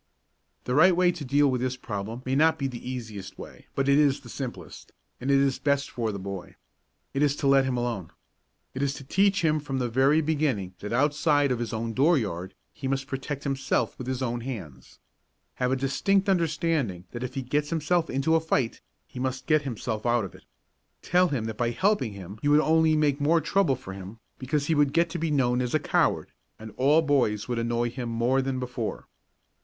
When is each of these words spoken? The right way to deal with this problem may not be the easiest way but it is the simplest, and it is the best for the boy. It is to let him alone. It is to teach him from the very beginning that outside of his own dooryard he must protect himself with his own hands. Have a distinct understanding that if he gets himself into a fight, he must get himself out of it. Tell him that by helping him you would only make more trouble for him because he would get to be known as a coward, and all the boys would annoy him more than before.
The 0.63 0.73
right 0.73 0.95
way 0.95 1.11
to 1.11 1.23
deal 1.23 1.51
with 1.51 1.61
this 1.61 1.77
problem 1.77 2.23
may 2.25 2.33
not 2.35 2.57
be 2.57 2.65
the 2.67 2.81
easiest 2.89 3.37
way 3.37 3.67
but 3.75 3.87
it 3.87 3.99
is 3.99 4.21
the 4.21 4.29
simplest, 4.29 4.91
and 5.19 5.29
it 5.29 5.37
is 5.37 5.59
the 5.59 5.63
best 5.63 5.91
for 5.91 6.11
the 6.11 6.17
boy. 6.17 6.55
It 7.13 7.21
is 7.21 7.35
to 7.35 7.45
let 7.47 7.65
him 7.65 7.77
alone. 7.77 8.09
It 8.73 8.81
is 8.81 8.95
to 8.95 9.03
teach 9.03 9.45
him 9.45 9.59
from 9.59 9.77
the 9.77 9.89
very 9.89 10.19
beginning 10.19 10.73
that 10.79 10.91
outside 10.91 11.51
of 11.51 11.59
his 11.59 11.71
own 11.71 11.93
dooryard 11.93 12.55
he 12.73 12.87
must 12.87 13.05
protect 13.05 13.43
himself 13.43 13.95
with 13.99 14.07
his 14.07 14.23
own 14.23 14.41
hands. 14.41 14.97
Have 15.57 15.71
a 15.71 15.75
distinct 15.75 16.27
understanding 16.27 17.05
that 17.11 17.21
if 17.21 17.35
he 17.35 17.43
gets 17.43 17.69
himself 17.69 18.09
into 18.09 18.33
a 18.33 18.39
fight, 18.39 18.81
he 19.05 19.19
must 19.19 19.45
get 19.45 19.61
himself 19.61 20.03
out 20.07 20.25
of 20.25 20.33
it. 20.33 20.45
Tell 21.03 21.27
him 21.27 21.45
that 21.45 21.57
by 21.57 21.69
helping 21.69 22.13
him 22.13 22.39
you 22.41 22.49
would 22.49 22.59
only 22.61 22.95
make 22.95 23.21
more 23.21 23.39
trouble 23.39 23.75
for 23.75 23.93
him 23.93 24.17
because 24.39 24.65
he 24.65 24.73
would 24.73 24.93
get 24.93 25.11
to 25.11 25.19
be 25.19 25.29
known 25.29 25.61
as 25.61 25.75
a 25.75 25.79
coward, 25.79 26.31
and 26.57 26.71
all 26.75 27.01
the 27.01 27.07
boys 27.07 27.47
would 27.47 27.59
annoy 27.59 27.91
him 27.91 28.09
more 28.09 28.41
than 28.41 28.57
before. 28.59 29.07